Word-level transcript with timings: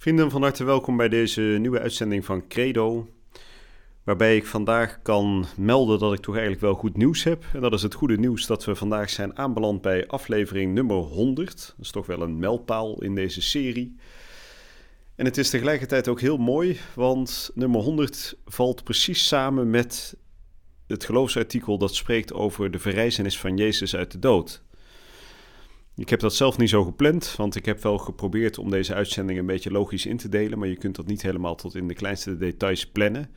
Vrienden, 0.00 0.30
van 0.30 0.42
harte 0.42 0.64
welkom 0.64 0.96
bij 0.96 1.08
deze 1.08 1.40
nieuwe 1.40 1.80
uitzending 1.80 2.24
van 2.24 2.48
Credo. 2.48 3.08
Waarbij 4.04 4.36
ik 4.36 4.46
vandaag 4.46 5.02
kan 5.02 5.46
melden 5.56 5.98
dat 5.98 6.12
ik 6.12 6.20
toch 6.20 6.34
eigenlijk 6.34 6.64
wel 6.64 6.74
goed 6.74 6.96
nieuws 6.96 7.22
heb. 7.22 7.44
En 7.52 7.60
dat 7.60 7.72
is 7.72 7.82
het 7.82 7.94
goede 7.94 8.16
nieuws 8.16 8.46
dat 8.46 8.64
we 8.64 8.74
vandaag 8.74 9.10
zijn 9.10 9.36
aanbeland 9.36 9.80
bij 9.80 10.06
aflevering 10.06 10.74
nummer 10.74 10.96
100. 10.96 11.74
Dat 11.76 11.86
is 11.86 11.90
toch 11.90 12.06
wel 12.06 12.22
een 12.22 12.38
mijlpaal 12.38 13.02
in 13.02 13.14
deze 13.14 13.42
serie. 13.42 13.96
En 15.14 15.24
het 15.24 15.38
is 15.38 15.50
tegelijkertijd 15.50 16.08
ook 16.08 16.20
heel 16.20 16.38
mooi, 16.38 16.80
want 16.94 17.50
nummer 17.54 17.80
100 17.80 18.36
valt 18.44 18.84
precies 18.84 19.26
samen 19.26 19.70
met 19.70 20.16
het 20.86 21.04
geloofsartikel 21.04 21.78
dat 21.78 21.94
spreekt 21.94 22.32
over 22.32 22.70
de 22.70 22.78
verrijzenis 22.78 23.38
van 23.38 23.56
Jezus 23.56 23.96
uit 23.96 24.12
de 24.12 24.18
dood. 24.18 24.62
Ik 26.00 26.08
heb 26.08 26.20
dat 26.20 26.34
zelf 26.34 26.58
niet 26.58 26.68
zo 26.68 26.84
gepland, 26.84 27.34
want 27.36 27.56
ik 27.56 27.64
heb 27.64 27.82
wel 27.82 27.98
geprobeerd 27.98 28.58
om 28.58 28.70
deze 28.70 28.94
uitzending 28.94 29.38
een 29.38 29.46
beetje 29.46 29.70
logisch 29.70 30.06
in 30.06 30.16
te 30.16 30.28
delen, 30.28 30.58
maar 30.58 30.68
je 30.68 30.76
kunt 30.76 30.96
dat 30.96 31.06
niet 31.06 31.22
helemaal 31.22 31.54
tot 31.54 31.74
in 31.74 31.88
de 31.88 31.94
kleinste 31.94 32.36
details 32.36 32.86
plannen. 32.86 33.30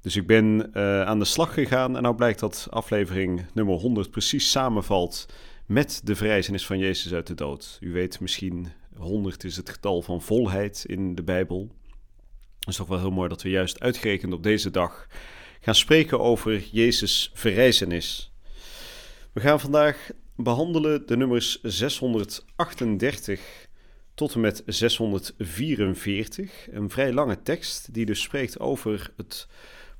Dus 0.00 0.16
ik 0.16 0.26
ben 0.26 0.70
uh, 0.74 1.02
aan 1.02 1.18
de 1.18 1.24
slag 1.24 1.54
gegaan 1.54 1.96
en 1.96 2.02
nou 2.02 2.14
blijkt 2.14 2.40
dat 2.40 2.66
aflevering 2.70 3.44
nummer 3.54 3.74
100 3.74 4.10
precies 4.10 4.50
samenvalt 4.50 5.26
met 5.66 6.00
de 6.04 6.16
verrijzenis 6.16 6.66
van 6.66 6.78
Jezus 6.78 7.12
uit 7.12 7.26
de 7.26 7.34
dood. 7.34 7.78
U 7.80 7.92
weet 7.92 8.20
misschien, 8.20 8.68
100 8.96 9.44
is 9.44 9.56
het 9.56 9.70
getal 9.70 10.02
van 10.02 10.22
volheid 10.22 10.84
in 10.86 11.14
de 11.14 11.22
Bijbel. 11.22 11.70
Het 12.58 12.68
is 12.68 12.76
toch 12.76 12.88
wel 12.88 12.98
heel 12.98 13.10
mooi 13.10 13.28
dat 13.28 13.42
we 13.42 13.48
juist 13.48 13.80
uitgerekend 13.80 14.32
op 14.32 14.42
deze 14.42 14.70
dag 14.70 15.06
gaan 15.60 15.74
spreken 15.74 16.20
over 16.20 16.62
Jezus' 16.72 17.30
verrijzenis. 17.34 18.32
We 19.32 19.40
gaan 19.40 19.60
vandaag 19.60 20.10
behandelen 20.36 21.06
de 21.06 21.16
nummers 21.16 21.60
638 21.62 23.68
tot 24.14 24.34
en 24.34 24.40
met 24.40 24.62
644. 24.66 26.68
Een 26.70 26.90
vrij 26.90 27.12
lange 27.12 27.42
tekst 27.42 27.94
die 27.94 28.06
dus 28.06 28.22
spreekt 28.22 28.60
over 28.60 29.12
het 29.16 29.48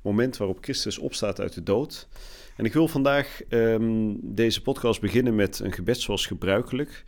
moment 0.01 0.37
waarop 0.37 0.57
Christus 0.61 0.97
opstaat 0.97 1.39
uit 1.39 1.53
de 1.53 1.63
dood. 1.63 2.07
En 2.55 2.65
ik 2.65 2.73
wil 2.73 2.87
vandaag 2.87 3.41
um, 3.49 4.17
deze 4.21 4.61
podcast 4.61 5.01
beginnen 5.01 5.35
met 5.35 5.59
een 5.59 5.73
gebed 5.73 5.99
zoals 5.99 6.25
gebruikelijk. 6.25 7.03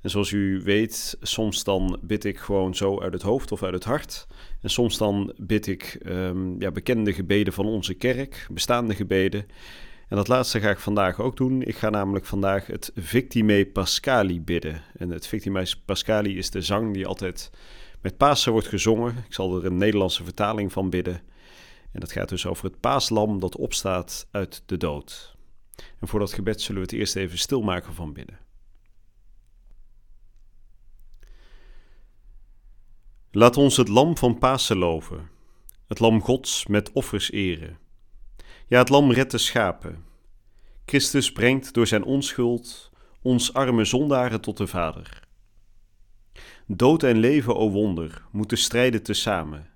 En 0.00 0.10
zoals 0.10 0.30
u 0.30 0.60
weet, 0.64 1.16
soms 1.20 1.64
dan 1.64 1.98
bid 2.02 2.24
ik 2.24 2.38
gewoon 2.38 2.74
zo 2.74 3.00
uit 3.00 3.12
het 3.12 3.22
hoofd 3.22 3.52
of 3.52 3.62
uit 3.62 3.74
het 3.74 3.84
hart. 3.84 4.26
En 4.60 4.70
soms 4.70 4.98
dan 4.98 5.32
bid 5.36 5.66
ik 5.66 5.98
um, 6.06 6.60
ja, 6.60 6.70
bekende 6.70 7.12
gebeden 7.12 7.52
van 7.52 7.66
onze 7.66 7.94
kerk, 7.94 8.46
bestaande 8.50 8.94
gebeden. 8.94 9.46
En 10.12 10.18
dat 10.18 10.28
laatste 10.28 10.60
ga 10.60 10.70
ik 10.70 10.78
vandaag 10.78 11.20
ook 11.20 11.36
doen. 11.36 11.62
Ik 11.62 11.76
ga 11.76 11.90
namelijk 11.90 12.24
vandaag 12.26 12.66
het 12.66 12.92
Victime 12.94 13.66
Pascali 13.66 14.40
bidden. 14.40 14.82
En 14.96 15.10
het 15.10 15.26
Victime 15.26 15.66
Pascali 15.84 16.38
is 16.38 16.50
de 16.50 16.62
zang 16.62 16.94
die 16.94 17.06
altijd 17.06 17.50
met 18.00 18.16
Pasen 18.16 18.52
wordt 18.52 18.66
gezongen. 18.66 19.16
Ik 19.26 19.34
zal 19.34 19.56
er 19.56 19.64
een 19.64 19.76
Nederlandse 19.76 20.24
vertaling 20.24 20.72
van 20.72 20.90
bidden. 20.90 21.22
En 21.92 22.00
dat 22.00 22.12
gaat 22.12 22.28
dus 22.28 22.46
over 22.46 22.64
het 22.64 22.80
paaslam 22.80 23.40
dat 23.40 23.56
opstaat 23.56 24.28
uit 24.30 24.62
de 24.66 24.76
dood. 24.76 25.36
En 26.00 26.08
voor 26.08 26.18
dat 26.18 26.32
gebed 26.32 26.60
zullen 26.60 26.80
we 26.80 26.86
het 26.86 26.96
eerst 26.96 27.16
even 27.16 27.38
stilmaken 27.38 27.94
van 27.94 28.12
bidden. 28.12 28.38
Laat 33.30 33.56
ons 33.56 33.76
het 33.76 33.88
lam 33.88 34.16
van 34.16 34.38
Pasen 34.38 34.76
loven, 34.76 35.30
het 35.88 35.98
lam 35.98 36.22
Gods 36.22 36.66
met 36.66 36.92
offers 36.92 37.30
eren. 37.30 37.80
Ja, 38.72 38.78
het 38.78 38.88
lam 38.88 39.12
redt 39.12 39.30
de 39.30 39.38
schapen. 39.38 40.04
Christus 40.86 41.32
brengt 41.32 41.74
door 41.74 41.86
zijn 41.86 42.04
onschuld 42.04 42.90
ons 43.22 43.54
arme 43.54 43.84
zondaren 43.84 44.40
tot 44.40 44.56
de 44.56 44.66
Vader. 44.66 45.28
Dood 46.66 47.02
en 47.02 47.18
leven, 47.18 47.56
o 47.56 47.70
wonder, 47.70 48.22
moeten 48.30 48.58
strijden 48.58 49.02
tezamen. 49.02 49.70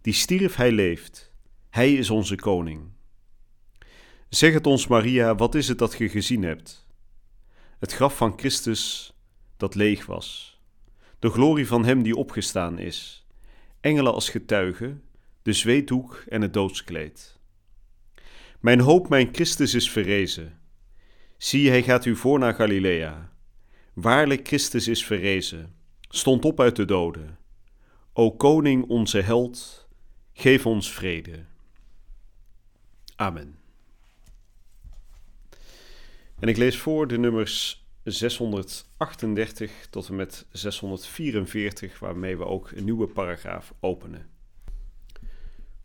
Die 0.00 0.12
stierf, 0.12 0.56
hij 0.56 0.72
leeft. 0.72 1.32
Hij 1.70 1.94
is 1.94 2.10
onze 2.10 2.34
koning. 2.34 2.90
Zeg 4.28 4.52
het 4.52 4.66
ons, 4.66 4.86
Maria, 4.86 5.34
wat 5.34 5.54
is 5.54 5.68
het 5.68 5.78
dat 5.78 5.98
je 5.98 6.08
gezien 6.08 6.42
hebt? 6.42 6.86
Het 7.78 7.92
graf 7.92 8.16
van 8.16 8.32
Christus 8.38 9.12
dat 9.56 9.74
leeg 9.74 10.06
was. 10.06 10.60
De 11.18 11.30
glorie 11.30 11.66
van 11.66 11.84
hem 11.84 12.02
die 12.02 12.16
opgestaan 12.16 12.78
is. 12.78 13.26
Engelen 13.80 14.14
als 14.14 14.28
getuigen, 14.28 15.02
de 15.42 15.52
zweetdoek 15.52 16.24
en 16.28 16.42
het 16.42 16.52
doodskleed. 16.52 17.40
Mijn 18.62 18.80
hoop, 18.80 19.08
mijn 19.08 19.28
Christus 19.32 19.74
is 19.74 19.90
verrezen. 19.90 20.60
Zie, 21.36 21.68
hij 21.68 21.82
gaat 21.82 22.04
u 22.04 22.16
voor 22.16 22.38
naar 22.38 22.54
Galilea. 22.54 23.32
Waarlijk, 23.92 24.46
Christus 24.46 24.88
is 24.88 25.06
verrezen, 25.06 25.74
stond 26.08 26.44
op 26.44 26.60
uit 26.60 26.76
de 26.76 26.84
doden. 26.84 27.38
O 28.12 28.30
koning, 28.30 28.88
onze 28.88 29.20
held, 29.20 29.88
geef 30.32 30.66
ons 30.66 30.92
vrede. 30.92 31.44
Amen. 33.16 33.58
En 36.38 36.48
ik 36.48 36.56
lees 36.56 36.78
voor 36.78 37.06
de 37.06 37.18
nummers 37.18 37.86
638 38.04 39.86
tot 39.90 40.08
en 40.08 40.16
met 40.16 40.46
644, 40.52 41.98
waarmee 41.98 42.36
we 42.36 42.44
ook 42.44 42.70
een 42.70 42.84
nieuwe 42.84 43.06
paragraaf 43.06 43.74
openen. 43.80 44.30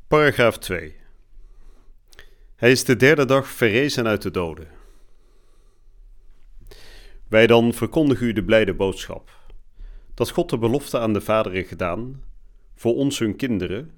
Paragraaf 0.07 0.57
2. 0.57 1.05
Hij 2.57 2.71
is 2.71 2.83
de 2.83 2.95
derde 2.95 3.25
dag 3.25 3.47
verrezen 3.47 4.07
uit 4.07 4.21
de 4.21 4.31
doden. 4.31 4.67
Wij 7.27 7.47
dan 7.47 7.73
verkondigen 7.73 8.27
u 8.27 8.33
de 8.33 8.43
blijde 8.43 8.73
boodschap: 8.73 9.29
dat 10.13 10.29
God 10.29 10.49
de 10.49 10.57
belofte 10.57 10.99
aan 10.99 11.13
de 11.13 11.21
vaderen 11.21 11.63
gedaan, 11.63 12.23
voor 12.75 12.95
ons 12.95 13.19
hun 13.19 13.35
kinderen, 13.35 13.91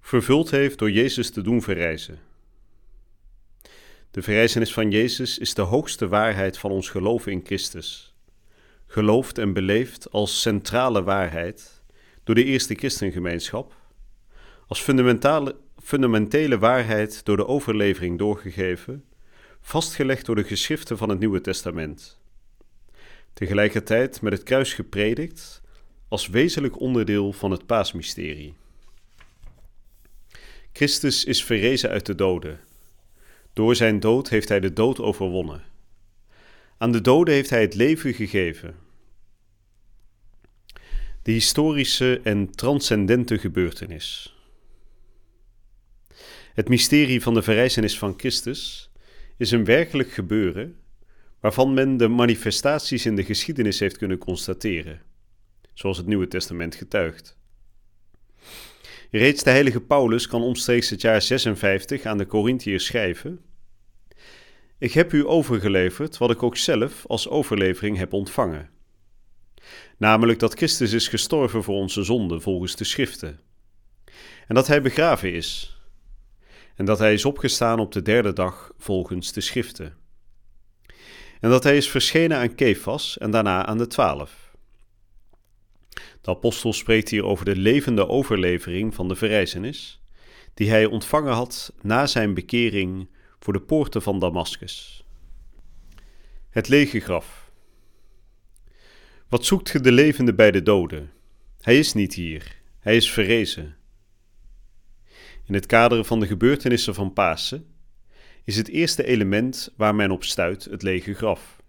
vervuld 0.00 0.50
heeft 0.50 0.78
door 0.78 0.90
Jezus 0.90 1.30
te 1.30 1.42
doen 1.42 1.62
verrijzen. 1.62 2.18
De 4.10 4.22
verrijzenis 4.22 4.72
van 4.72 4.90
Jezus 4.90 5.38
is 5.38 5.54
de 5.54 5.62
hoogste 5.62 6.08
waarheid 6.08 6.58
van 6.58 6.70
ons 6.70 6.88
geloof 6.88 7.26
in 7.26 7.40
Christus, 7.44 8.14
geloofd 8.86 9.38
en 9.38 9.52
beleefd 9.52 10.10
als 10.10 10.40
centrale 10.40 11.02
waarheid 11.02 11.82
door 12.24 12.34
de 12.34 12.44
eerste 12.44 12.74
christengemeenschap, 12.74 13.74
als 14.66 14.80
fundamentale 14.80 15.56
fundamentele 15.82 16.58
waarheid 16.58 17.24
door 17.24 17.36
de 17.36 17.46
overlevering 17.46 18.18
doorgegeven, 18.18 19.04
vastgelegd 19.60 20.26
door 20.26 20.34
de 20.34 20.44
geschriften 20.44 20.98
van 20.98 21.08
het 21.08 21.18
Nieuwe 21.18 21.40
Testament. 21.40 22.20
Tegelijkertijd 23.32 24.20
met 24.20 24.32
het 24.32 24.42
kruis 24.42 24.74
gepredikt 24.74 25.62
als 26.08 26.28
wezenlijk 26.28 26.80
onderdeel 26.80 27.32
van 27.32 27.50
het 27.50 27.66
paasmysterie. 27.66 28.54
Christus 30.72 31.24
is 31.24 31.44
verrezen 31.44 31.90
uit 31.90 32.06
de 32.06 32.14
doden. 32.14 32.60
Door 33.52 33.76
zijn 33.76 34.00
dood 34.00 34.28
heeft 34.28 34.48
hij 34.48 34.60
de 34.60 34.72
dood 34.72 35.00
overwonnen. 35.00 35.62
Aan 36.78 36.92
de 36.92 37.00
doden 37.00 37.34
heeft 37.34 37.50
hij 37.50 37.60
het 37.60 37.74
leven 37.74 38.14
gegeven. 38.14 38.74
De 41.22 41.32
historische 41.32 42.20
en 42.22 42.50
transcendente 42.50 43.38
gebeurtenis. 43.38 44.36
Het 46.52 46.68
mysterie 46.68 47.22
van 47.22 47.34
de 47.34 47.42
verrijzenis 47.42 47.98
van 47.98 48.14
Christus 48.16 48.90
is 49.36 49.50
een 49.50 49.64
werkelijk 49.64 50.12
gebeuren 50.12 50.76
waarvan 51.40 51.74
men 51.74 51.96
de 51.96 52.08
manifestaties 52.08 53.06
in 53.06 53.16
de 53.16 53.24
geschiedenis 53.24 53.78
heeft 53.78 53.96
kunnen 53.96 54.18
constateren, 54.18 55.02
zoals 55.74 55.96
het 55.96 56.06
Nieuwe 56.06 56.28
Testament 56.28 56.74
getuigt. 56.74 57.36
Reeds 59.10 59.42
de 59.42 59.50
heilige 59.50 59.80
Paulus 59.80 60.26
kan 60.26 60.42
omstreeks 60.42 60.90
het 60.90 61.00
jaar 61.00 61.22
56 61.22 62.04
aan 62.04 62.18
de 62.18 62.26
Corinthiërs 62.26 62.84
schrijven: 62.84 63.40
Ik 64.78 64.92
heb 64.92 65.12
u 65.12 65.26
overgeleverd 65.26 66.18
wat 66.18 66.30
ik 66.30 66.42
ook 66.42 66.56
zelf 66.56 67.06
als 67.06 67.28
overlevering 67.28 67.96
heb 67.96 68.12
ontvangen. 68.12 68.70
Namelijk 69.98 70.38
dat 70.38 70.54
Christus 70.54 70.92
is 70.92 71.08
gestorven 71.08 71.62
voor 71.62 71.76
onze 71.76 72.02
zonden 72.02 72.42
volgens 72.42 72.76
de 72.76 72.84
Schriften. 72.84 73.40
En 74.48 74.54
dat 74.54 74.66
hij 74.66 74.82
begraven 74.82 75.32
is 75.32 75.71
en 76.76 76.84
dat 76.84 76.98
hij 76.98 77.12
is 77.12 77.24
opgestaan 77.24 77.78
op 77.78 77.92
de 77.92 78.02
derde 78.02 78.32
dag 78.32 78.72
volgens 78.78 79.32
de 79.32 79.40
schriften. 79.40 79.96
En 81.40 81.50
dat 81.50 81.62
hij 81.62 81.76
is 81.76 81.90
verschenen 81.90 82.38
aan 82.38 82.54
Kefas 82.54 83.18
en 83.18 83.30
daarna 83.30 83.66
aan 83.66 83.78
de 83.78 83.86
twaalf. 83.86 84.54
De 86.20 86.30
apostel 86.30 86.72
spreekt 86.72 87.08
hier 87.08 87.24
over 87.24 87.44
de 87.44 87.56
levende 87.56 88.08
overlevering 88.08 88.94
van 88.94 89.08
de 89.08 89.16
verrijzenis, 89.16 90.02
die 90.54 90.70
hij 90.70 90.86
ontvangen 90.86 91.32
had 91.32 91.72
na 91.80 92.06
zijn 92.06 92.34
bekering 92.34 93.08
voor 93.38 93.52
de 93.52 93.60
poorten 93.60 94.02
van 94.02 94.18
Damascus. 94.18 95.04
Het 96.50 96.68
lege 96.68 97.00
graf. 97.00 97.50
Wat 99.28 99.44
zoekt 99.44 99.70
ge 99.70 99.80
de 99.80 99.92
levende 99.92 100.34
bij 100.34 100.50
de 100.50 100.62
doden? 100.62 101.10
Hij 101.60 101.78
is 101.78 101.92
niet 101.92 102.14
hier, 102.14 102.56
hij 102.78 102.96
is 102.96 103.10
verrezen. 103.10 103.76
In 105.46 105.54
het 105.54 105.66
kader 105.66 106.04
van 106.04 106.20
de 106.20 106.26
gebeurtenissen 106.26 106.94
van 106.94 107.12
Pasen 107.12 107.66
is 108.44 108.56
het 108.56 108.68
eerste 108.68 109.04
element 109.04 109.72
waar 109.76 109.94
men 109.94 110.10
op 110.10 110.24
stuit 110.24 110.64
het 110.64 110.82
lege 110.82 111.14
graf. 111.14 111.62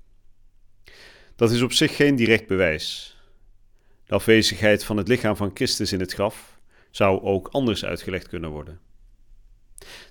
Dat 1.35 1.51
is 1.51 1.61
op 1.61 1.71
zich 1.71 1.95
geen 1.95 2.15
direct 2.15 2.47
bewijs. 2.47 3.17
De 4.05 4.13
afwezigheid 4.13 4.83
van 4.83 4.97
het 4.97 5.07
lichaam 5.07 5.35
van 5.35 5.51
Christus 5.53 5.93
in 5.93 5.99
het 5.99 6.13
graf 6.13 6.59
zou 6.91 7.21
ook 7.21 7.47
anders 7.47 7.85
uitgelegd 7.85 8.27
kunnen 8.27 8.49
worden. 8.49 8.79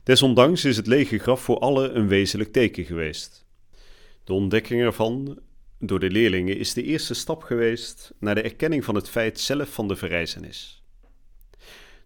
Desondanks 0.03 0.65
is 0.65 0.77
het 0.77 0.87
lege 0.87 1.19
graf 1.19 1.41
voor 1.41 1.59
allen 1.59 1.97
een 1.97 2.09
wezenlijk 2.09 2.53
teken 2.53 2.85
geweest. 2.85 3.47
De 4.25 4.33
ontdekking 4.33 4.81
ervan 4.81 5.39
door 5.79 6.01
de 6.01 6.11
leerlingen 6.11 6.57
is 6.57 6.73
de 6.73 6.83
eerste 6.83 7.15
stap 7.15 7.43
geweest 7.43 8.13
naar 8.19 8.35
de 8.35 8.43
erkenning 8.43 8.85
van 8.85 8.95
het 8.95 9.09
feit 9.09 9.41
zelf 9.41 9.69
van 9.69 9.89
de 9.89 9.97
verrijzenis. 9.97 10.82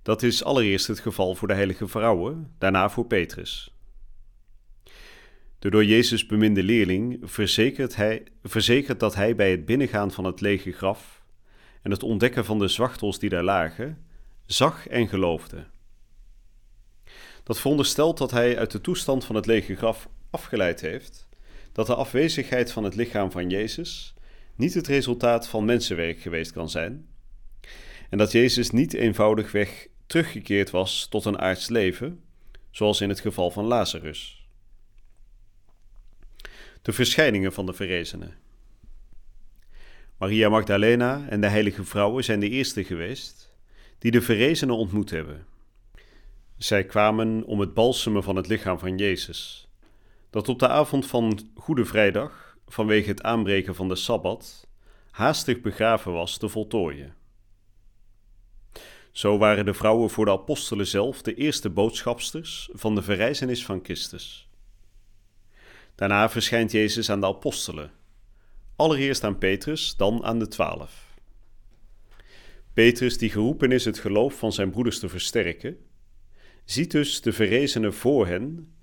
Dat 0.07 0.23
is 0.23 0.45
allereerst 0.45 0.87
het 0.87 1.01
geval 1.01 1.35
voor 1.35 1.49
de 1.49 1.55
heilige 1.55 1.89
vrouwen, 1.89 2.55
daarna 2.59 2.91
voor 2.91 3.07
Petrus. 3.07 3.75
De 5.59 5.71
door 5.71 5.85
Jezus 5.85 6.27
beminde 6.27 6.63
leerling 6.63 7.19
verzekert, 7.23 7.97
hij, 7.97 8.23
verzekert 8.43 9.01
dat 9.01 9.15
hij 9.15 9.35
bij 9.35 9.51
het 9.51 9.65
binnengaan 9.65 10.11
van 10.11 10.25
het 10.25 10.41
lege 10.41 10.73
graf 10.73 11.23
en 11.83 11.91
het 11.91 12.03
ontdekken 12.03 12.45
van 12.45 12.59
de 12.59 12.69
zwachtels 12.69 13.19
die 13.19 13.31
daar 13.31 13.43
lagen, 13.43 14.07
zag 14.45 14.87
en 14.87 15.09
geloofde. 15.09 15.67
Dat 17.43 17.59
veronderstelt 17.59 18.19
dat 18.19 18.31
hij 18.31 18.59
uit 18.59 18.71
de 18.71 18.81
toestand 18.81 19.25
van 19.25 19.37
het 19.37 19.47
lege 19.47 19.75
graf 19.75 20.09
afgeleid 20.31 20.81
heeft 20.81 21.29
dat 21.73 21.87
de 21.87 21.95
afwezigheid 21.95 22.73
van 22.73 22.85
het 22.85 22.95
lichaam 22.95 23.31
van 23.31 23.51
Jezus 23.51 24.15
niet 24.55 24.75
het 24.75 24.87
resultaat 24.87 25.49
van 25.49 25.65
mensenwerk 25.65 26.21
geweest 26.21 26.53
kan 26.53 26.71
zijn 26.71 27.07
en 28.11 28.19
dat 28.19 28.33
Jezus 28.33 28.71
niet 28.71 28.95
eenvoudigweg 28.95 29.87
teruggekeerd 30.07 30.71
was 30.71 31.07
tot 31.09 31.25
een 31.25 31.39
aards 31.39 31.69
leven, 31.69 32.25
zoals 32.71 33.01
in 33.01 33.09
het 33.09 33.21
geval 33.21 33.51
van 33.51 33.65
Lazarus. 33.65 34.47
De 36.83 36.93
verschijningen 36.93 37.53
van 37.53 37.67
de 37.67 37.73
verrezenen. 37.73 38.35
Maria 40.19 40.49
Magdalena 40.49 41.27
en 41.29 41.41
de 41.41 41.49
heilige 41.49 41.85
vrouwen 41.85 42.25
zijn 42.25 42.41
de 42.41 42.49
eerste 42.49 42.85
geweest 42.85 43.55
die 43.99 44.11
de 44.11 44.23
verrezenen 44.23 44.77
ontmoet 44.77 45.11
hebben. 45.11 45.47
Zij 46.57 46.85
kwamen 46.85 47.45
om 47.45 47.61
het 47.61 47.75
balsemen 47.75 48.23
van 48.23 48.37
het 48.37 48.47
lichaam 48.47 48.79
van 48.79 48.97
Jezus, 48.97 49.69
dat 50.31 50.49
op 50.49 50.59
de 50.59 50.69
avond 50.69 51.07
van 51.07 51.41
Goede 51.55 51.85
Vrijdag, 51.85 52.57
vanwege 52.69 53.09
het 53.09 53.23
aanbreken 53.23 53.75
van 53.75 53.89
de 53.89 53.97
Sabbat, 53.97 54.67
haastig 55.11 55.61
begraven 55.61 56.13
was 56.13 56.39
te 56.39 56.49
voltooien. 56.49 57.15
Zo 59.17 59.39
waren 59.39 59.65
de 59.65 59.75
vrouwen 59.75 60.11
voor 60.11 60.25
de 60.25 60.31
apostelen 60.31 60.87
zelf 60.87 61.23
de 61.23 61.35
eerste 61.35 61.71
boodschapsters 61.71 62.69
van 62.73 62.95
de 62.95 63.03
verrijzenis 63.03 63.65
van 63.65 63.81
Christus. 63.83 64.49
Daarna 65.95 66.31
verschijnt 66.31 66.73
Jezus 66.73 67.11
aan 67.11 67.21
de 67.21 67.27
apostelen, 67.27 67.91
allereerst 68.77 69.25
aan 69.25 69.39
Petrus, 69.39 69.97
dan 69.97 70.25
aan 70.25 70.39
de 70.39 70.49
twaalf. 70.49 71.15
Petrus, 72.73 73.19
die 73.19 73.31
geroepen 73.31 73.73
is 73.73 73.85
het 73.85 73.99
geloof 73.99 74.39
van 74.39 74.53
zijn 74.53 74.71
broeders 74.71 74.99
te 74.99 75.09
versterken, 75.09 75.77
ziet 76.65 76.91
dus 76.91 77.21
de 77.21 77.33
verrezenen 77.33 77.95
voor 77.95 78.27
hen 78.27 78.75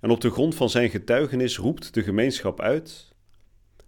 en 0.00 0.10
op 0.10 0.20
de 0.20 0.30
grond 0.30 0.54
van 0.54 0.70
zijn 0.70 0.90
getuigenis 0.90 1.56
roept 1.56 1.94
de 1.94 2.02
gemeenschap 2.02 2.60
uit: 2.60 3.12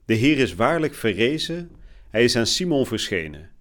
De 0.05 0.15
Heer 0.15 0.39
is 0.39 0.55
waarlijk 0.55 0.95
verrezen, 0.95 1.71
hij 2.11 2.25
is 2.25 2.37
aan 2.37 2.47
Simon 2.47 2.87
verschenen. 2.87 3.52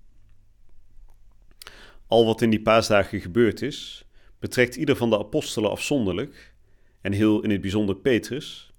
Al 2.11 2.25
wat 2.25 2.41
in 2.41 2.49
die 2.49 2.61
paasdagen 2.61 3.21
gebeurd 3.21 3.61
is, 3.61 4.05
betrekt 4.39 4.75
ieder 4.75 4.95
van 4.95 5.09
de 5.09 5.17
apostelen 5.17 5.69
afzonderlijk, 5.69 6.53
en 7.01 7.11
heel 7.11 7.41
in 7.41 7.49
het 7.49 7.61
bijzonder 7.61 7.95
Petrus, 7.95 8.73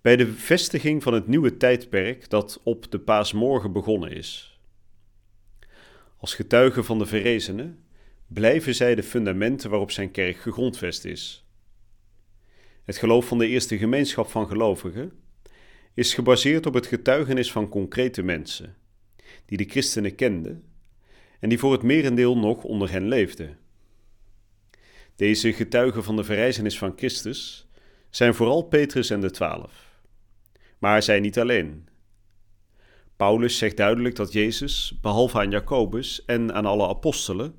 bij 0.00 0.16
de 0.16 0.32
vestiging 0.32 1.02
van 1.02 1.14
het 1.14 1.26
nieuwe 1.26 1.56
tijdperk 1.56 2.30
dat 2.30 2.60
op 2.64 2.90
de 2.90 2.98
paasmorgen 2.98 3.72
begonnen 3.72 4.10
is. 4.10 4.60
Als 6.16 6.34
getuigen 6.34 6.84
van 6.84 6.98
de 6.98 7.06
verrezenen 7.06 7.84
blijven 8.26 8.74
zij 8.74 8.94
de 8.94 9.02
fundamenten 9.02 9.70
waarop 9.70 9.90
zijn 9.90 10.10
kerk 10.10 10.36
gegrondvest 10.36 11.04
is. 11.04 11.44
Het 12.84 12.96
geloof 12.96 13.26
van 13.26 13.38
de 13.38 13.46
eerste 13.46 13.78
gemeenschap 13.78 14.28
van 14.28 14.46
gelovigen 14.46 15.12
is 15.94 16.14
gebaseerd 16.14 16.66
op 16.66 16.74
het 16.74 16.86
getuigenis 16.86 17.52
van 17.52 17.68
concrete 17.68 18.22
mensen, 18.22 18.76
die 19.46 19.58
de 19.58 19.68
christenen 19.68 20.14
kenden 20.14 20.72
en 21.44 21.50
die 21.50 21.58
voor 21.58 21.72
het 21.72 21.82
merendeel 21.82 22.38
nog 22.38 22.62
onder 22.62 22.90
hen 22.90 23.08
leefden. 23.08 23.58
Deze 25.16 25.52
getuigen 25.52 26.04
van 26.04 26.16
de 26.16 26.24
verrijzenis 26.24 26.78
van 26.78 26.92
Christus 26.96 27.68
zijn 28.10 28.34
vooral 28.34 28.62
Petrus 28.62 29.10
en 29.10 29.20
de 29.20 29.30
twaalf. 29.30 30.00
Maar 30.78 31.02
zij 31.02 31.20
niet 31.20 31.38
alleen. 31.38 31.88
Paulus 33.16 33.58
zegt 33.58 33.76
duidelijk 33.76 34.16
dat 34.16 34.32
Jezus, 34.32 34.98
behalve 35.00 35.38
aan 35.38 35.50
Jacobus 35.50 36.24
en 36.24 36.54
aan 36.54 36.66
alle 36.66 36.88
apostelen, 36.88 37.54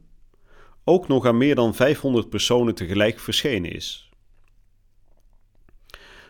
ook 0.84 1.08
nog 1.08 1.26
aan 1.26 1.38
meer 1.38 1.56
dan 1.56 1.76
500 1.76 2.30
personen 2.30 2.76
tegelijk 2.76 3.20
verschenen 3.20 3.72
is. 3.72 4.10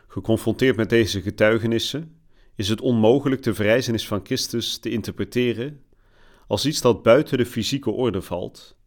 Geconfronteerd 0.07 0.75
met 0.75 0.89
deze 0.89 1.21
getuigenissen 1.21 2.19
is 2.55 2.69
het 2.69 2.81
onmogelijk 2.81 3.43
de 3.43 3.53
verrijzenis 3.53 4.07
van 4.07 4.19
Christus 4.23 4.77
te 4.77 4.89
interpreteren 4.89 5.84
als 6.47 6.65
iets 6.65 6.81
dat 6.81 7.03
buiten 7.03 7.37
de 7.37 7.45
fysieke 7.45 7.91
orde 7.91 8.21
valt 8.21 8.77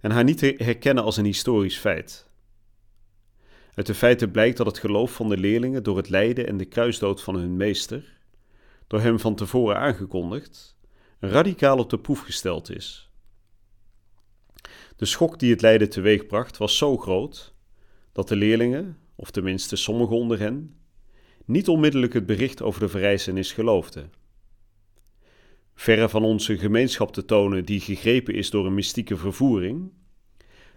en 0.00 0.10
haar 0.10 0.24
niet 0.24 0.40
herkennen 0.40 1.04
als 1.04 1.16
een 1.16 1.24
historisch 1.24 1.78
feit. 1.78 2.30
Uit 3.74 3.86
de 3.86 3.94
feiten 3.94 4.30
blijkt 4.30 4.56
dat 4.56 4.66
het 4.66 4.78
geloof 4.78 5.12
van 5.12 5.28
de 5.28 5.36
leerlingen 5.36 5.82
door 5.82 5.96
het 5.96 6.08
lijden 6.08 6.46
en 6.46 6.56
de 6.56 6.64
kruisdood 6.64 7.22
van 7.22 7.34
hun 7.34 7.56
meester, 7.56 8.18
door 8.86 9.00
hem 9.00 9.20
van 9.20 9.34
tevoren 9.34 9.76
aangekondigd, 9.76 10.76
radicaal 11.18 11.78
op 11.78 11.90
de 11.90 11.98
proef 11.98 12.20
gesteld 12.20 12.70
is. 12.70 13.10
De 14.96 15.04
schok 15.06 15.38
die 15.38 15.50
het 15.50 15.60
lijden 15.60 15.90
teweegbracht 15.90 16.56
was 16.56 16.76
zo 16.76 16.96
groot 16.96 17.54
dat 18.12 18.28
de 18.28 18.36
leerlingen, 18.36 18.98
of 19.14 19.30
tenminste 19.30 19.76
sommigen 19.76 20.16
onder 20.16 20.38
hen, 20.38 20.76
niet 21.44 21.68
onmiddellijk 21.68 22.12
het 22.12 22.26
bericht 22.26 22.62
over 22.62 22.80
de 22.80 22.88
verrijzenis 22.88 23.52
geloofden. 23.52 24.12
Verre 25.80 26.08
van 26.08 26.24
onze 26.24 26.58
gemeenschap 26.58 27.12
te 27.12 27.24
tonen 27.24 27.64
die 27.64 27.80
gegrepen 27.80 28.34
is 28.34 28.50
door 28.50 28.66
een 28.66 28.74
mystieke 28.74 29.16
vervoering, 29.16 29.92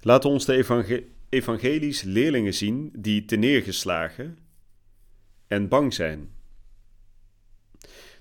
laten 0.01 0.29
ons 0.29 0.45
de 0.45 0.53
evangel 0.53 0.99
evangelisch 1.29 2.01
leerlingen 2.01 2.53
zien 2.53 2.91
die 2.95 3.25
teneergeslagen 3.25 4.37
en 5.47 5.67
bang 5.67 5.93
zijn. 5.93 6.29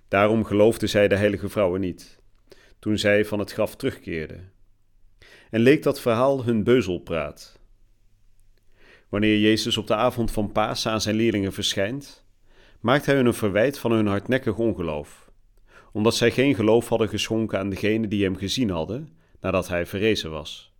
Daarom 0.09 0.45
geloofden 0.45 0.89
zij 0.89 1.09
de 1.09 1.17
heilige 1.17 1.49
vrouwen 1.49 1.81
niet, 1.81 2.19
toen 2.79 2.99
zij 2.99 3.25
van 3.25 3.39
het 3.39 3.53
graf 3.53 3.77
terugkeerden. 3.77 4.53
En 5.51 5.61
leek 5.61 5.83
dat 5.83 6.01
verhaal 6.01 6.45
hun 6.45 6.65
beuzelpraat. 6.65 7.59
Wanneer 9.09 9.39
Jezus 9.39 9.77
op 9.77 9.87
de 9.87 9.95
avond 9.95 10.31
van 10.31 10.53
Pasen 10.53 10.93
aan 10.93 11.01
zijn 11.01 11.17
leerlingen 11.17 11.53
verschijnt, 11.53 12.25
maakt 12.81 13.07
hij 13.07 13.15
hun 13.15 13.27
een 13.27 13.35
verwijt 13.35 13.79
van 13.79 13.93
hun 13.93 14.07
hardnekkig 14.07 14.57
ongeloof, 14.57 15.32
omdat 15.93 16.15
zij 16.15 16.31
geen 16.31 16.55
geloof 16.55 16.89
hadden 16.89 17.09
geschonken 17.09 17.59
aan 17.59 17.71
degene 17.71 18.09
die 18.09 18.25
hem 18.25 18.37
gezien 18.37 18.71
hadden 18.71 19.09
nadat 19.41 19.69
hij 19.69 19.87
verrezen 19.87 20.31
was. 20.31 20.73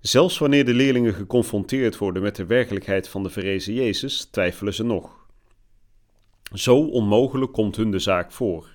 Zelfs 0.00 0.38
wanneer 0.38 0.64
de 0.64 0.74
leerlingen 0.74 1.14
geconfronteerd 1.14 1.98
worden 1.98 2.22
met 2.22 2.36
de 2.36 2.46
werkelijkheid 2.46 3.08
van 3.08 3.22
de 3.22 3.30
verrezen 3.30 3.74
Jezus, 3.74 4.24
twijfelen 4.24 4.74
ze 4.74 4.84
nog. 4.84 5.26
Zo 6.52 6.76
onmogelijk 6.76 7.52
komt 7.52 7.76
hun 7.76 7.90
de 7.90 7.98
zaak 7.98 8.32
voor. 8.32 8.68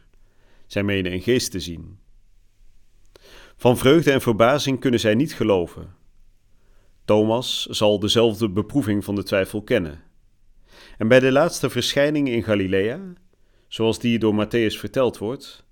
Zij 0.68 0.84
menen 0.84 1.12
een 1.12 1.22
geest 1.22 1.52
te 1.52 1.60
zien. 1.60 2.00
Van 3.56 3.78
vreugde 3.78 4.12
en 4.12 4.22
verbazing 4.22 4.80
kunnen 4.80 5.00
zij 5.00 5.16
niet 5.16 5.34
geloven. 5.34 5.96
Thomas 7.06 7.66
zal 7.66 8.00
dezelfde 8.00 8.50
beproeving 8.50 9.04
van 9.04 9.16
de 9.16 9.24
twijfel 9.24 9.62
kennen. 9.62 10.04
En 10.98 11.08
bij 11.08 11.20
de 11.20 11.32
laatste 11.32 11.70
verschijning 11.70 12.30
in 12.30 12.44
Galilea, 12.44 13.00
zoals 13.70 14.00
die 14.00 14.20
door 14.20 14.46
Matthäus 14.46 14.80
verteld 14.80 15.18
wordt, 15.18 15.66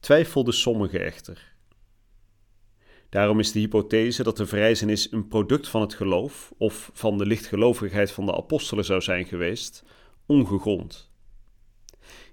twijfelden 0.00 0.54
sommigen 0.54 1.04
echter. 1.04 1.54
Daarom 3.08 3.38
is 3.38 3.52
de 3.52 3.58
hypothese 3.58 4.22
dat 4.22 4.36
de 4.36 4.46
verrijzenis 4.46 5.12
een 5.12 5.28
product 5.28 5.68
van 5.68 5.80
het 5.80 5.94
geloof 5.94 6.52
of 6.58 6.90
van 6.92 7.18
de 7.18 7.26
lichtgelovigheid 7.26 8.12
van 8.12 8.26
de 8.26 8.36
apostelen 8.36 8.84
zou 8.84 9.00
zijn 9.00 9.26
geweest, 9.26 9.84
ongegrond. 10.26 11.10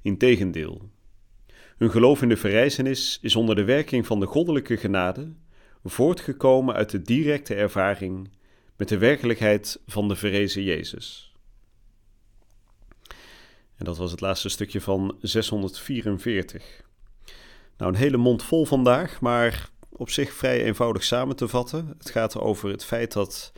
Integendeel, 0.01 0.89
Hun 1.77 1.91
geloof 1.91 2.21
in 2.21 2.29
de 2.29 2.37
verrijzenis 2.37 3.19
is 3.21 3.35
onder 3.35 3.55
de 3.55 3.63
werking 3.63 4.05
van 4.05 4.19
de 4.19 4.25
goddelijke 4.25 4.77
genade 4.77 5.33
voortgekomen 5.83 6.75
uit 6.75 6.89
de 6.89 7.01
directe 7.01 7.55
ervaring 7.55 8.29
met 8.77 8.89
de 8.89 8.97
werkelijkheid 8.97 9.81
van 9.87 10.07
de 10.07 10.15
verrezen 10.15 10.63
Jezus. 10.63 11.28
En 13.79 13.85
dat 13.85 13.97
was 13.97 14.11
het 14.11 14.21
laatste 14.21 14.49
stukje 14.49 14.81
van 14.81 15.17
644. 15.21 16.83
Nou, 17.77 17.91
een 17.91 17.97
hele 17.97 18.17
mond 18.17 18.43
vol 18.43 18.65
vandaag, 18.65 19.21
maar 19.21 19.69
op 19.89 20.09
zich 20.09 20.33
vrij 20.33 20.63
eenvoudig 20.63 21.03
samen 21.03 21.35
te 21.35 21.47
vatten. 21.47 21.95
Het 21.97 22.09
gaat 22.09 22.37
over 22.37 22.69
het 22.69 22.85
feit 22.85 23.13
dat 23.13 23.51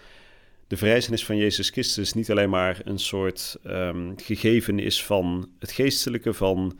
de 0.67 0.77
verrijzenis 0.77 1.25
van 1.25 1.37
Jezus 1.37 1.69
Christus 1.69 2.13
niet 2.13 2.31
alleen 2.31 2.49
maar 2.49 2.81
een 2.83 2.99
soort 2.99 3.57
um, 3.65 4.13
gegeven 4.17 4.79
is 4.79 5.03
van 5.03 5.49
het 5.59 5.71
geestelijke, 5.71 6.33
van 6.33 6.79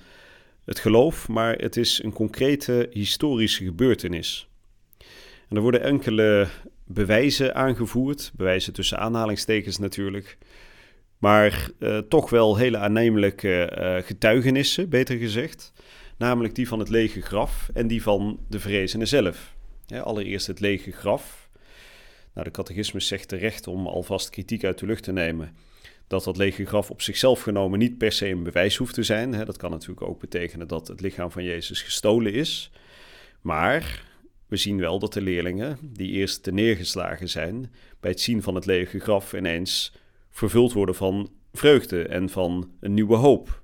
het 0.66 0.80
geloof, 0.80 1.28
maar 1.28 1.56
het 1.56 1.78
is 1.78 2.04
een 2.04 2.14
concrete 2.14 2.90
historische 2.92 3.64
gebeurtenis. 3.64 4.48
En 5.50 5.56
er 5.56 5.62
worden 5.62 5.84
enkele 5.84 6.48
bewijzen 6.86 7.56
aangevoerd, 7.56 8.32
bewijzen 8.36 8.74
tussen 8.74 9.00
aanhalingstekens 9.00 9.78
natuurlijk, 9.78 10.38
maar 11.22 11.70
uh, 11.80 11.98
toch 11.98 12.30
wel 12.30 12.58
hele 12.58 12.78
aannemelijke 12.78 13.78
uh, 13.80 14.08
getuigenissen, 14.08 14.90
beter 14.90 15.18
gezegd. 15.18 15.74
Namelijk 16.18 16.56
die 16.56 16.68
van 16.68 16.80
het 16.80 16.90
lege 16.90 17.22
graf 17.22 17.70
en 17.74 17.88
die 17.88 18.02
van 18.02 18.40
de 18.50 18.60
verrezene 18.60 19.06
zelf. 19.06 19.56
Allereerst 20.04 20.48
het 20.48 20.60
lege 20.60 20.92
graf. 20.92 21.50
Nou, 22.34 22.46
de 22.46 22.54
catechismus 22.54 23.08
zegt 23.08 23.28
terecht 23.28 23.68
om 23.68 23.88
alvast 23.88 24.30
kritiek 24.30 24.64
uit 24.64 24.80
de 24.80 24.86
lucht 24.86 25.04
te 25.04 25.12
nemen 25.12 25.56
dat 26.08 26.24
dat 26.24 26.38
lege 26.38 26.66
graf 26.66 26.90
op 26.90 27.02
zichzelf 27.02 27.42
genomen 27.42 27.80
niet 27.80 27.98
per 27.98 28.12
se 28.12 28.28
een 28.28 28.44
bewijs 28.44 28.76
hoeft 28.76 28.94
te 28.94 29.04
zijn. 29.04 29.46
Dat 29.46 29.58
kan 29.58 29.72
natuurlijk 29.72 30.02
ook 30.02 30.20
betekenen 30.20 30.68
dat 30.68 30.88
het 30.88 31.02
lichaam 31.02 31.32
van 31.32 31.44
Jezus 31.44 31.82
gestolen 31.82 32.34
is. 32.34 32.72
Maar 33.42 34.04
we 34.48 34.58
zien 34.58 34.78
wel 34.78 35.00
dat 35.00 35.14
de 35.14 35.22
leerlingen, 35.22 35.78
die 35.82 36.12
eerst 36.12 36.44
te 36.44 36.52
neergeslagen 36.52 37.30
zijn, 37.30 37.72
bij 38.00 38.12
het 38.12 38.22
zien 38.22 38.42
van 38.42 38.56
het 38.56 38.66
lege 38.66 39.00
graf 39.00 39.34
ineens 39.34 39.94
vervuld 40.32 40.74
worden 40.74 40.96
van 40.96 41.30
vreugde 41.54 42.08
en 42.08 42.30
van 42.30 42.72
een 42.80 42.94
nieuwe 42.94 43.16
hoop. 43.16 43.62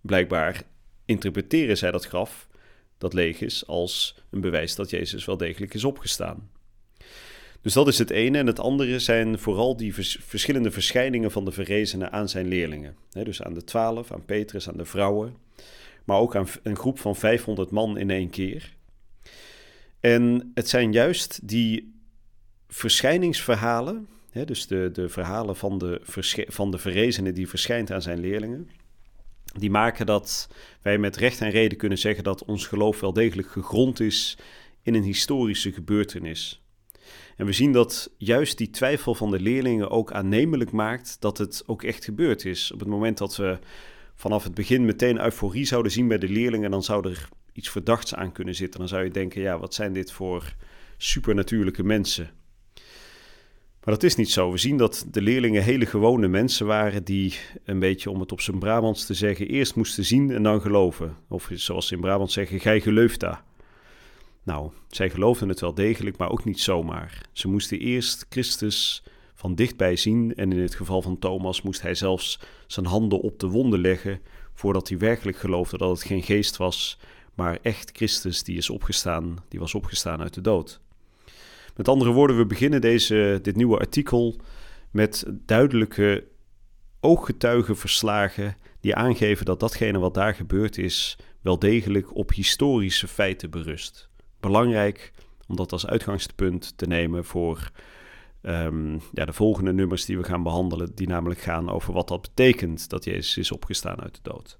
Blijkbaar 0.00 0.62
interpreteren 1.04 1.78
zij 1.78 1.90
dat 1.90 2.06
graf, 2.06 2.48
dat 2.98 3.12
leeg 3.12 3.40
is, 3.40 3.66
als 3.66 4.22
een 4.30 4.40
bewijs 4.40 4.74
dat 4.74 4.90
Jezus 4.90 5.24
wel 5.24 5.36
degelijk 5.36 5.74
is 5.74 5.84
opgestaan. 5.84 6.50
Dus 7.60 7.72
dat 7.72 7.88
is 7.88 7.98
het 7.98 8.10
ene. 8.10 8.38
En 8.38 8.46
het 8.46 8.60
andere 8.60 8.98
zijn 8.98 9.38
vooral 9.38 9.76
die 9.76 9.94
verschillende 10.20 10.70
verschijningen 10.70 11.30
van 11.30 11.44
de 11.44 11.52
verrezenen 11.52 12.12
aan 12.12 12.28
zijn 12.28 12.48
leerlingen. 12.48 12.96
dus 13.10 13.42
aan 13.42 13.54
de 13.54 13.64
twaalf, 13.64 14.12
aan 14.12 14.24
Petrus, 14.24 14.68
aan 14.68 14.76
de 14.76 14.84
vrouwen. 14.84 15.36
Maar 16.04 16.18
ook 16.18 16.36
aan 16.36 16.46
een 16.62 16.76
groep 16.76 16.98
van 16.98 17.16
500 17.16 17.70
man 17.70 17.98
in 17.98 18.10
één 18.10 18.30
keer. 18.30 18.76
En 20.00 20.50
het 20.54 20.68
zijn 20.68 20.92
juist 20.92 21.48
die 21.48 22.00
verschijningsverhalen, 22.68 24.08
dus 24.32 24.66
de, 24.66 24.90
de 24.92 25.08
verhalen 25.08 25.56
van 25.56 25.78
de, 25.78 26.00
van 26.48 26.70
de 26.70 27.32
die 27.32 27.48
verschijnt 27.48 27.90
aan 27.90 28.02
zijn 28.02 28.20
leerlingen, 28.20 28.68
die 29.58 29.70
maken 29.70 30.06
dat 30.06 30.48
wij 30.82 30.98
met 30.98 31.16
recht 31.16 31.40
en 31.40 31.50
reden 31.50 31.78
kunnen 31.78 31.98
zeggen 31.98 32.24
dat 32.24 32.44
ons 32.44 32.66
geloof 32.66 33.00
wel 33.00 33.12
degelijk 33.12 33.48
gegrond 33.48 34.00
is 34.00 34.38
in 34.82 34.94
een 34.94 35.02
historische 35.02 35.72
gebeurtenis. 35.72 36.62
En 37.36 37.46
we 37.46 37.52
zien 37.52 37.72
dat 37.72 38.10
juist 38.16 38.58
die 38.58 38.70
twijfel 38.70 39.14
van 39.14 39.30
de 39.30 39.40
leerlingen 39.40 39.90
ook 39.90 40.12
aannemelijk 40.12 40.70
maakt 40.70 41.16
dat 41.20 41.38
het 41.38 41.62
ook 41.66 41.82
echt 41.82 42.04
gebeurd 42.04 42.44
is. 42.44 42.72
Op 42.72 42.80
het 42.80 42.88
moment 42.88 43.18
dat 43.18 43.36
we 43.36 43.58
vanaf 44.14 44.44
het 44.44 44.54
begin 44.54 44.84
meteen 44.84 45.20
euforie 45.20 45.64
zouden 45.64 45.92
zien 45.92 46.08
bij 46.08 46.18
de 46.18 46.28
leerlingen, 46.28 46.70
dan 46.70 46.82
zou 46.82 47.08
er 47.08 47.28
iets 47.52 47.70
verdachts 47.70 48.14
aan 48.14 48.32
kunnen 48.32 48.54
zitten. 48.54 48.80
Dan 48.80 48.88
zou 48.88 49.04
je 49.04 49.10
denken, 49.10 49.40
ja, 49.40 49.58
wat 49.58 49.74
zijn 49.74 49.92
dit 49.92 50.12
voor 50.12 50.54
supernatuurlijke 50.96 51.82
mensen? 51.82 52.30
Maar 53.84 53.94
dat 53.94 54.02
is 54.02 54.16
niet 54.16 54.30
zo. 54.30 54.50
We 54.50 54.58
zien 54.58 54.76
dat 54.76 55.06
de 55.10 55.22
leerlingen 55.22 55.62
hele 55.62 55.86
gewone 55.86 56.28
mensen 56.28 56.66
waren 56.66 57.04
die 57.04 57.38
een 57.64 57.78
beetje, 57.78 58.10
om 58.10 58.20
het 58.20 58.32
op 58.32 58.40
zijn 58.40 58.58
Brabants 58.58 59.06
te 59.06 59.14
zeggen, 59.14 59.48
eerst 59.48 59.74
moesten 59.74 60.04
zien 60.04 60.30
en 60.30 60.42
dan 60.42 60.60
geloven. 60.60 61.16
Of 61.28 61.50
zoals 61.52 61.86
ze 61.86 61.94
in 61.94 62.00
Brabant 62.00 62.32
zeggen, 62.32 62.60
gij 62.60 62.80
geleuft 62.80 63.20
daar. 63.20 63.42
Nou, 64.42 64.70
zij 64.88 65.10
geloofden 65.10 65.48
het 65.48 65.60
wel 65.60 65.74
degelijk, 65.74 66.16
maar 66.16 66.30
ook 66.30 66.44
niet 66.44 66.60
zomaar. 66.60 67.20
Ze 67.32 67.48
moesten 67.48 67.78
eerst 67.78 68.26
Christus 68.28 69.02
van 69.34 69.54
dichtbij 69.54 69.96
zien 69.96 70.34
en 70.34 70.52
in 70.52 70.58
het 70.58 70.74
geval 70.74 71.02
van 71.02 71.18
Thomas 71.18 71.62
moest 71.62 71.82
hij 71.82 71.94
zelfs 71.94 72.40
zijn 72.66 72.86
handen 72.86 73.20
op 73.20 73.38
de 73.38 73.46
wonden 73.46 73.80
leggen 73.80 74.20
voordat 74.54 74.88
hij 74.88 74.98
werkelijk 74.98 75.36
geloofde 75.36 75.78
dat 75.78 75.90
het 75.90 76.02
geen 76.02 76.22
geest 76.22 76.56
was, 76.56 76.98
maar 77.34 77.58
echt 77.62 77.90
Christus 77.92 78.42
die 78.42 78.56
is 78.56 78.70
opgestaan, 78.70 79.44
die 79.48 79.60
was 79.60 79.74
opgestaan 79.74 80.20
uit 80.20 80.34
de 80.34 80.40
dood. 80.40 80.80
Met 81.76 81.88
andere 81.88 82.10
woorden, 82.10 82.36
we 82.36 82.46
beginnen 82.46 82.80
deze, 82.80 83.38
dit 83.42 83.56
nieuwe 83.56 83.78
artikel 83.78 84.36
met 84.90 85.24
duidelijke 85.46 86.24
ooggetuigenverslagen 87.00 88.56
die 88.80 88.94
aangeven 88.94 89.44
dat 89.44 89.60
datgene 89.60 89.98
wat 89.98 90.14
daar 90.14 90.34
gebeurd 90.34 90.78
is 90.78 91.18
wel 91.40 91.58
degelijk 91.58 92.16
op 92.16 92.32
historische 92.32 93.08
feiten 93.08 93.50
berust 93.50 94.10
belangrijk 94.42 95.12
om 95.46 95.56
dat 95.56 95.72
als 95.72 95.86
uitgangspunt 95.86 96.78
te 96.78 96.86
nemen 96.86 97.24
voor 97.24 97.70
um, 98.42 99.00
ja, 99.12 99.24
de 99.24 99.32
volgende 99.32 99.72
nummers 99.72 100.04
die 100.04 100.18
we 100.18 100.24
gaan 100.24 100.42
behandelen, 100.42 100.94
die 100.94 101.08
namelijk 101.08 101.40
gaan 101.40 101.70
over 101.70 101.92
wat 101.92 102.08
dat 102.08 102.22
betekent 102.22 102.88
dat 102.88 103.04
Jezus 103.04 103.36
is 103.36 103.52
opgestaan 103.52 104.00
uit 104.00 104.14
de 104.14 104.30
dood. 104.30 104.58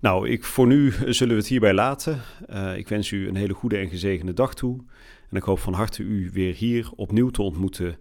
Nou, 0.00 0.28
ik, 0.28 0.44
voor 0.44 0.66
nu 0.66 0.92
zullen 1.06 1.34
we 1.34 1.40
het 1.40 1.50
hierbij 1.50 1.74
laten. 1.74 2.20
Uh, 2.50 2.76
ik 2.76 2.88
wens 2.88 3.10
u 3.10 3.28
een 3.28 3.36
hele 3.36 3.54
goede 3.54 3.76
en 3.76 3.88
gezegende 3.88 4.32
dag 4.32 4.54
toe. 4.54 4.78
En 5.30 5.36
ik 5.36 5.42
hoop 5.42 5.58
van 5.58 5.72
harte 5.72 6.02
u 6.02 6.30
weer 6.32 6.54
hier 6.54 6.90
opnieuw 6.96 7.28
te 7.28 7.42
ontmoeten 7.42 7.98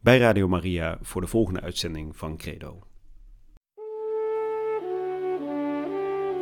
bij 0.00 0.18
Radio 0.18 0.48
Maria 0.48 0.98
voor 1.02 1.20
de 1.20 1.26
volgende 1.26 1.60
uitzending 1.60 2.16
van 2.16 2.36
Credo. 2.36 2.78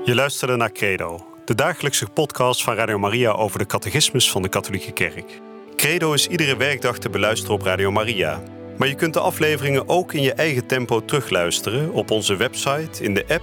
Je 0.04 0.14
luisterde 0.14 0.56
naar 0.56 0.72
Credo 0.72 1.30
de 1.50 1.56
dagelijkse 1.56 2.06
podcast 2.06 2.62
van 2.62 2.74
Radio 2.74 2.98
Maria 2.98 3.30
over 3.30 3.58
de 3.58 3.66
catechismus 3.66 4.30
van 4.30 4.42
de 4.42 4.48
Katholieke 4.48 4.92
Kerk. 4.92 5.40
Credo 5.76 6.12
is 6.12 6.28
iedere 6.28 6.56
werkdag 6.56 6.98
te 6.98 7.10
beluisteren 7.10 7.54
op 7.54 7.62
Radio 7.62 7.90
Maria. 7.90 8.42
Maar 8.78 8.88
je 8.88 8.94
kunt 8.94 9.14
de 9.14 9.20
afleveringen 9.20 9.88
ook 9.88 10.12
in 10.12 10.22
je 10.22 10.32
eigen 10.32 10.66
tempo 10.66 11.04
terugluisteren 11.04 11.92
op 11.92 12.10
onze 12.10 12.36
website, 12.36 13.04
in 13.04 13.14
de 13.14 13.24
app 13.28 13.42